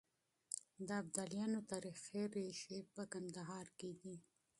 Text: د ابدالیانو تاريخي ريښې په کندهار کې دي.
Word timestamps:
د 0.87 0.89
ابدالیانو 1.01 1.59
تاريخي 1.71 2.21
ريښې 2.35 2.77
په 2.95 3.03
کندهار 3.13 3.67
کې 3.79 3.91
دي. 4.01 4.15